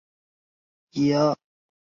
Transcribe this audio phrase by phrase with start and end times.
[0.89, 1.35] 卡伦山。